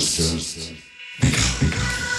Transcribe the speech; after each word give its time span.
Sessions. 0.00 0.72
I 1.22 2.09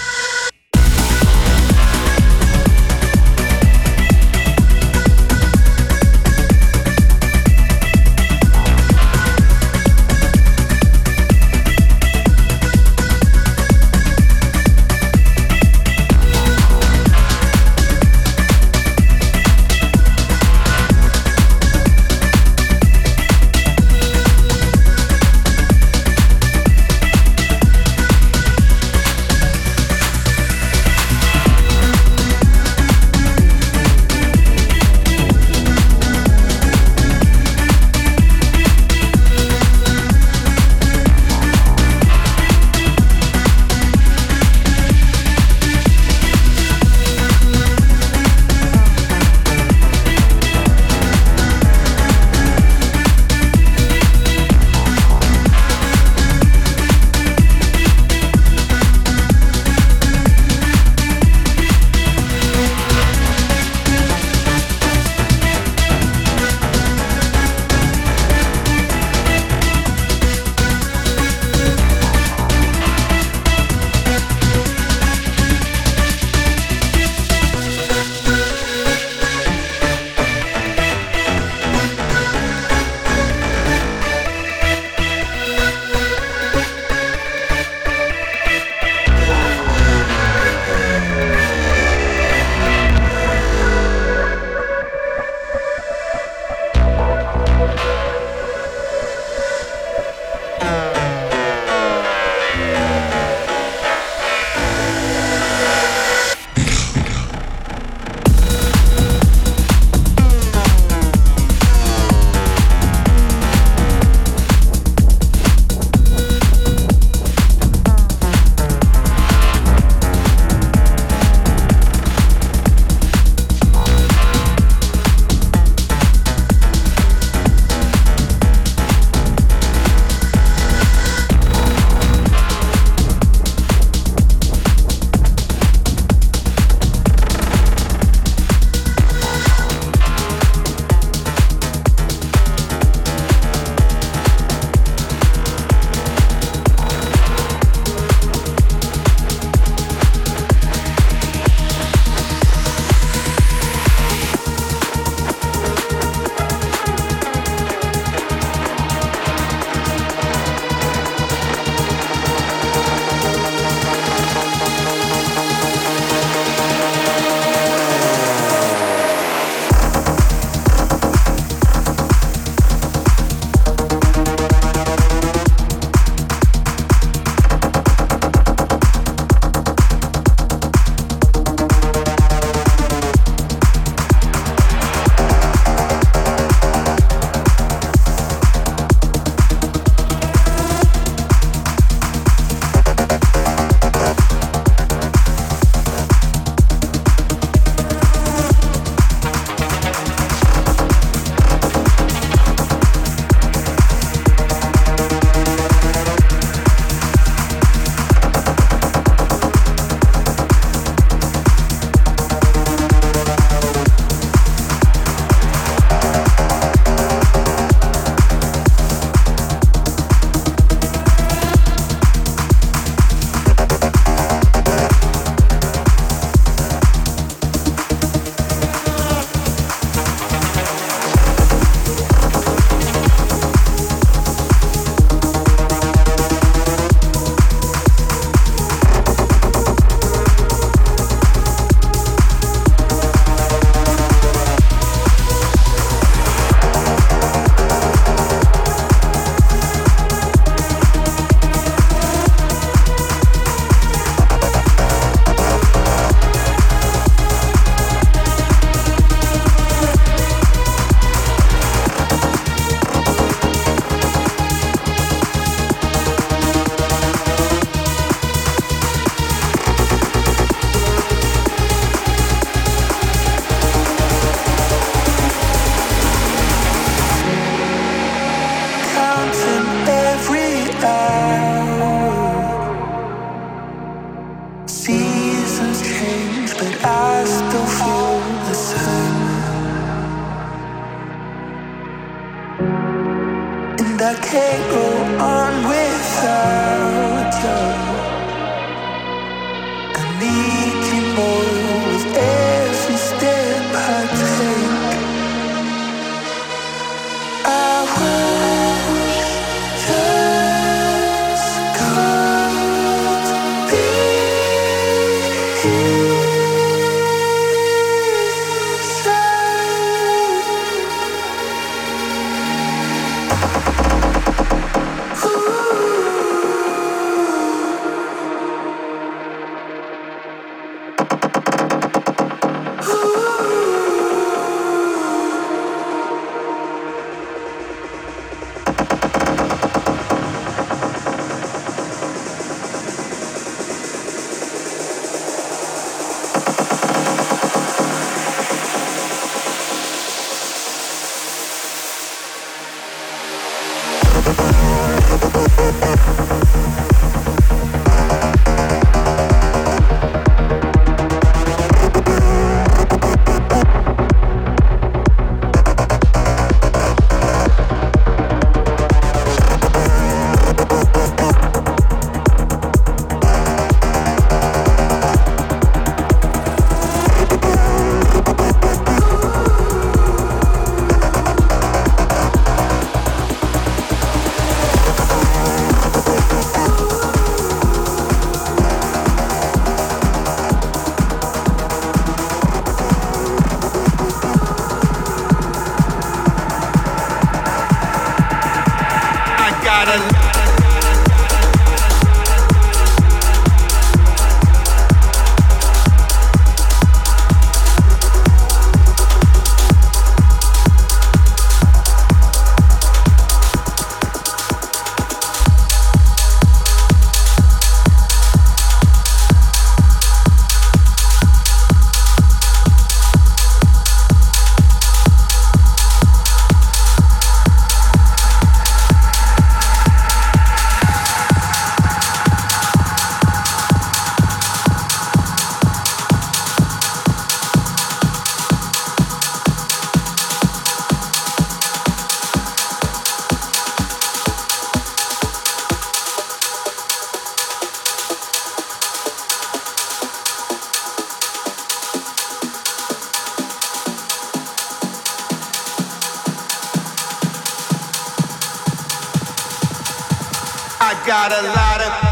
got 461.12 461.30
a 461.30 461.42
lot 461.42 462.06
of 462.06 462.11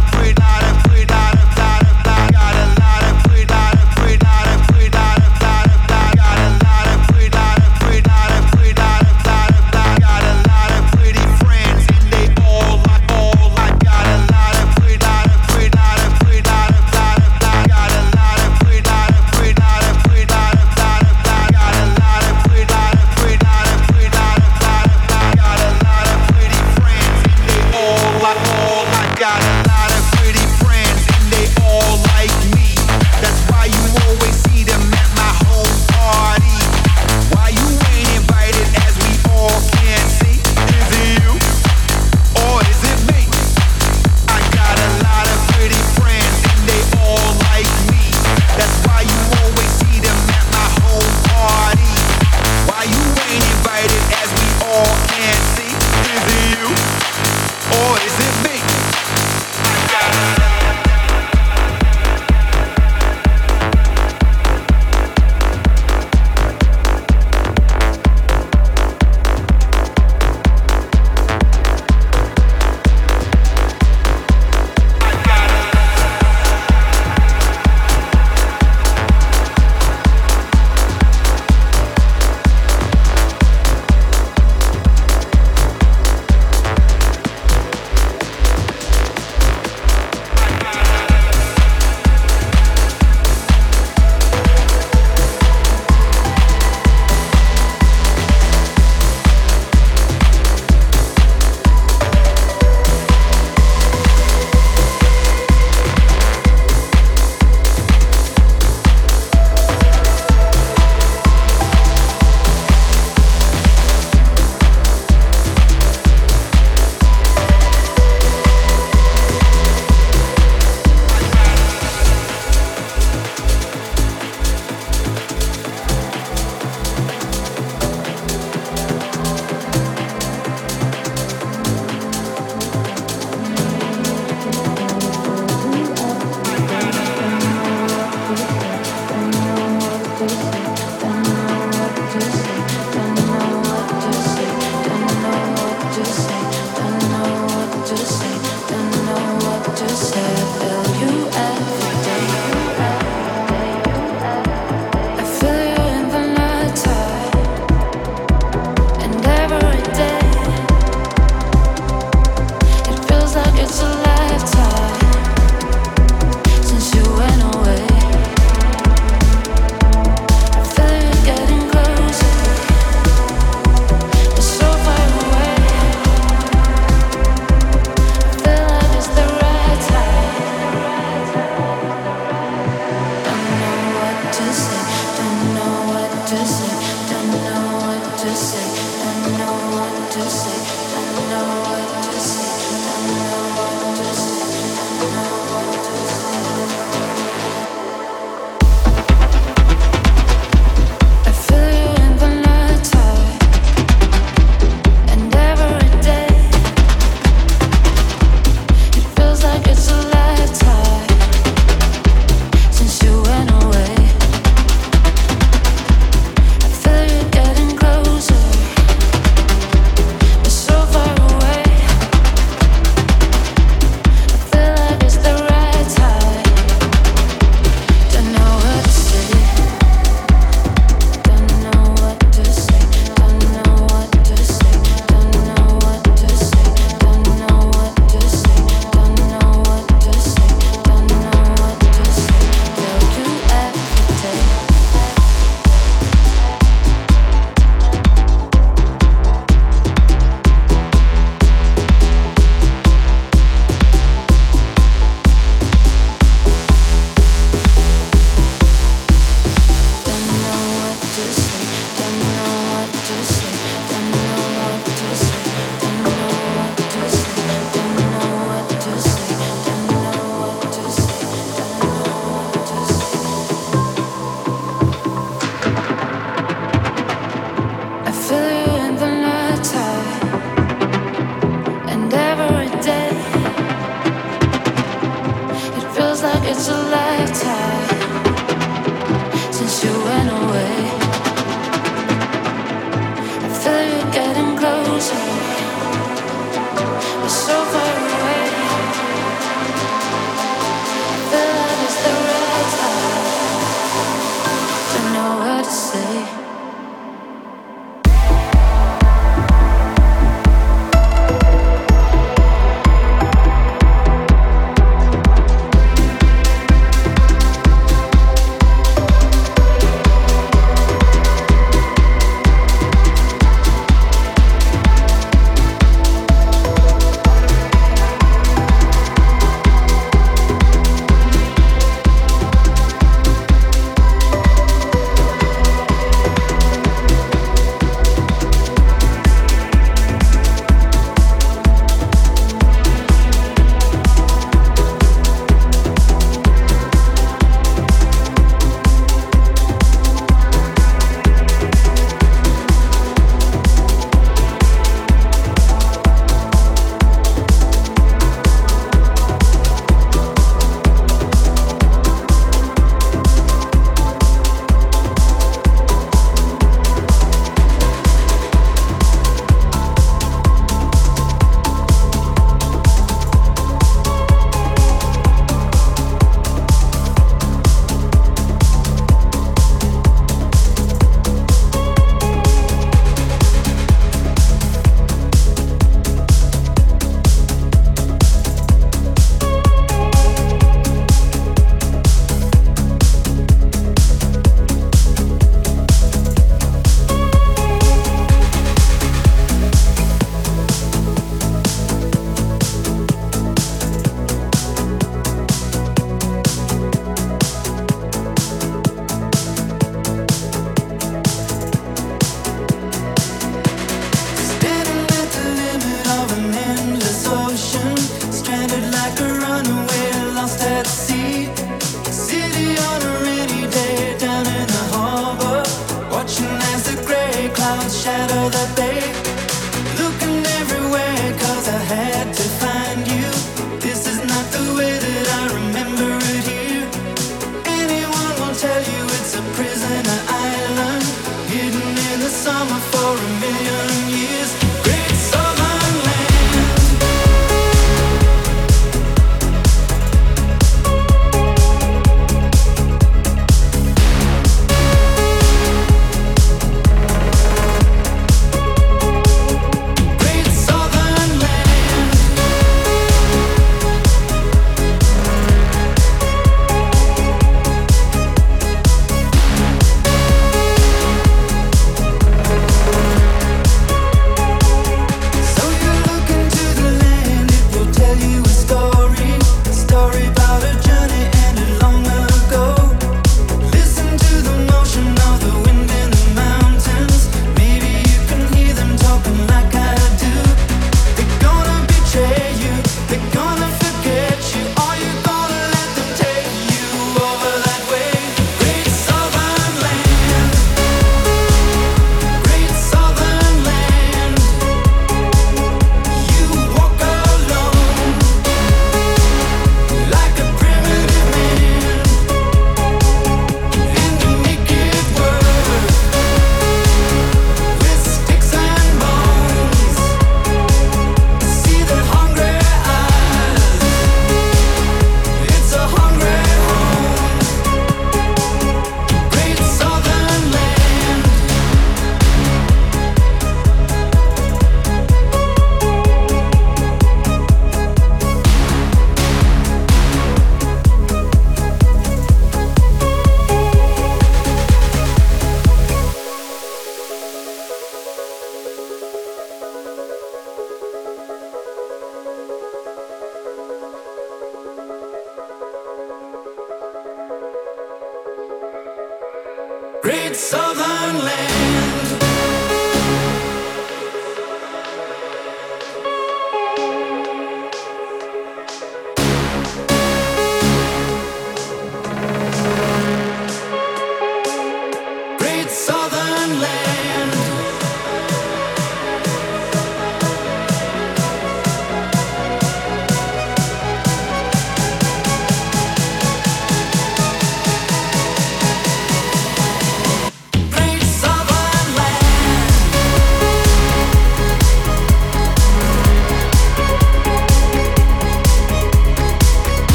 that 428.49 428.75
they 428.75 429.00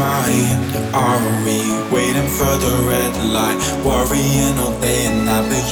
mind? 0.00 0.72
Are 0.96 1.20
we 1.44 1.60
waiting 1.92 2.30
for 2.38 2.54
the 2.64 2.74
red 2.88 3.14
light? 3.36 3.60
Worrying 3.84 4.56
all 4.58 4.74
day 4.80 5.06
and 5.06 5.26
night, 5.26 5.46
but 5.52 5.66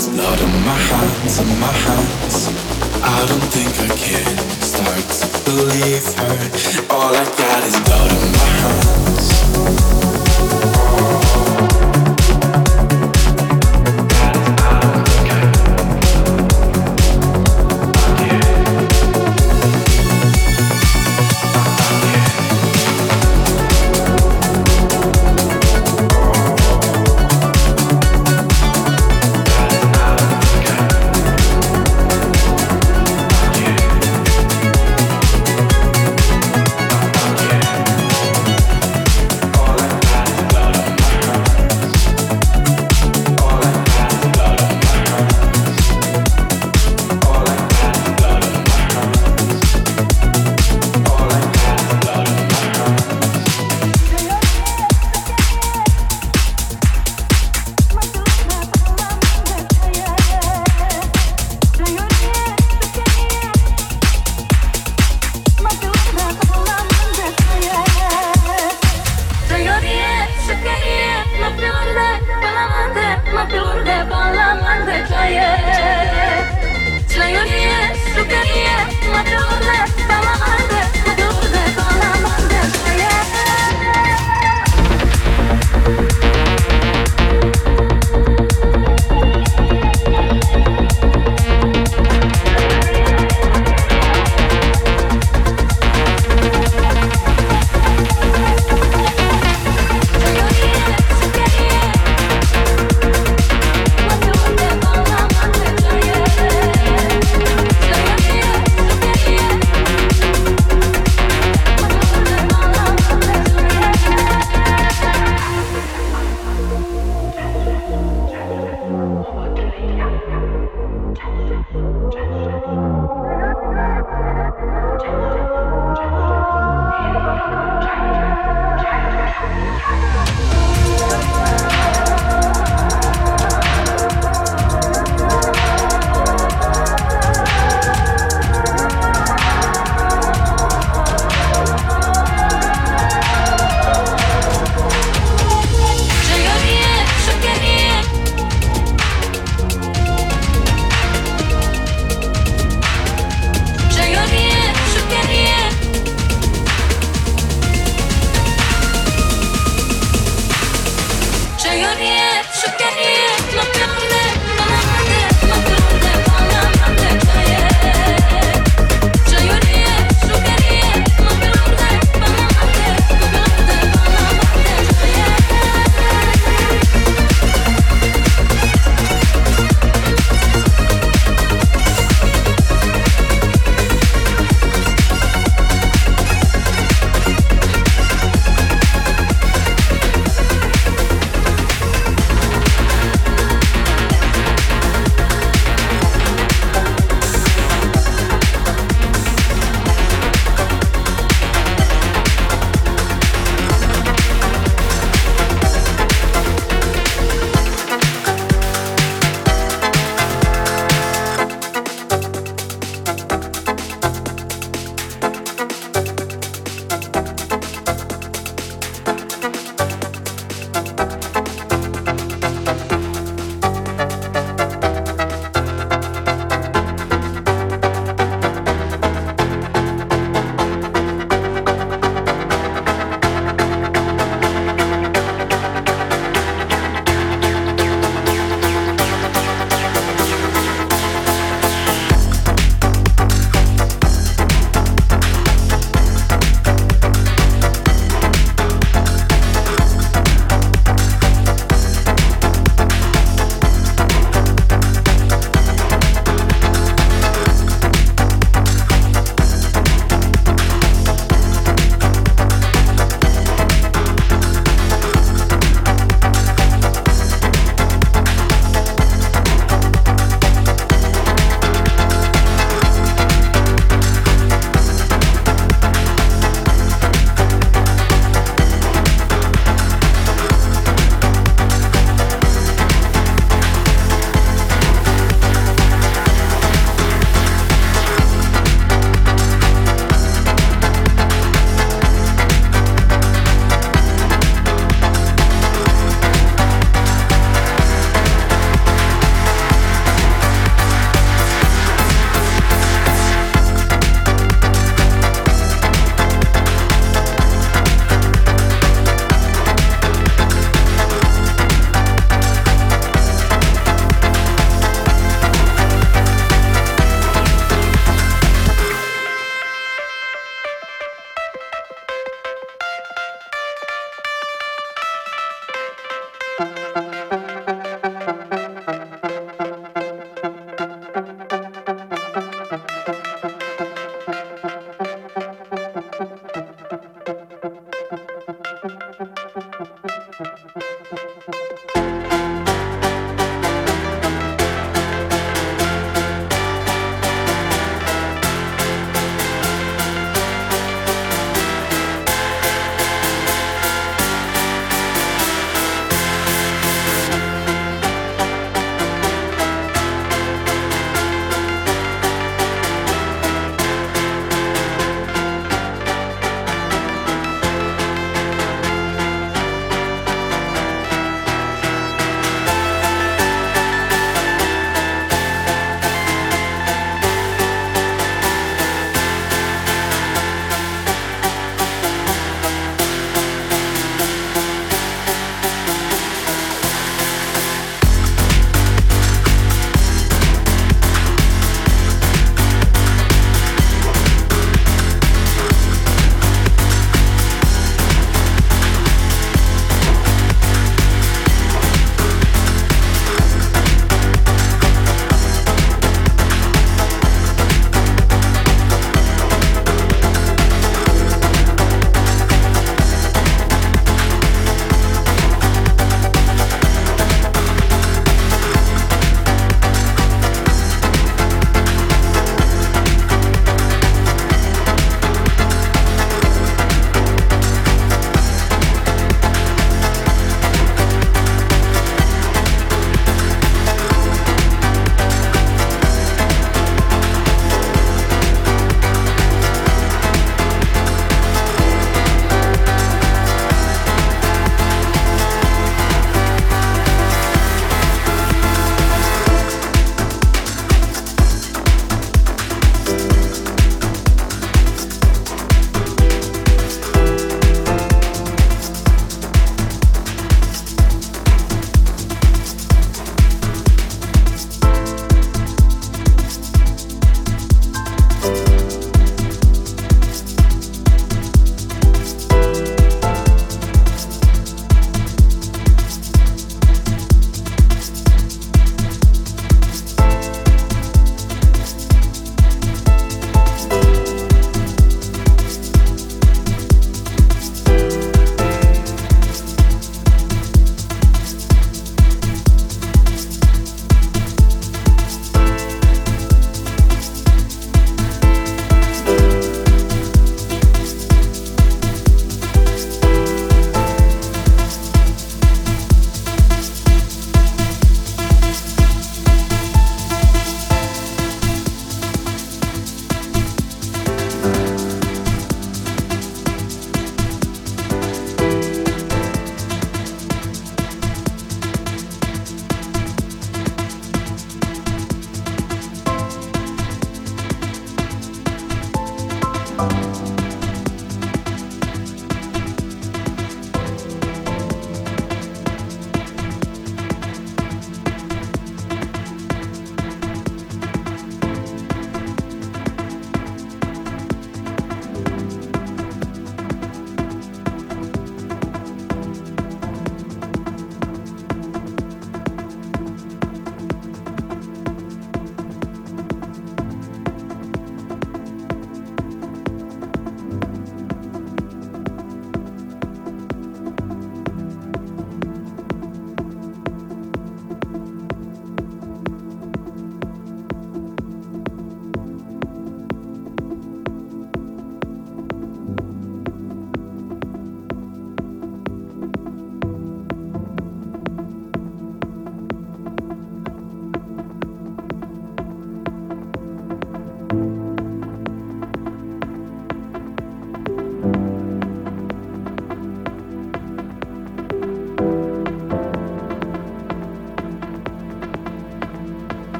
It's 0.00 0.08
blood 0.08 0.40
in 0.40 0.48
my 0.64 0.78
hands, 0.78 1.38
in 1.40 1.60
my 1.60 1.66
hands. 1.66 2.09